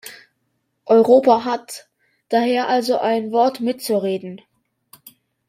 Europa 0.87 1.45
hat 1.45 1.87
daher 2.29 2.67
also 2.69 2.97
ein 2.97 3.31
Wort 3.31 3.59
mitzureden. 3.59 4.41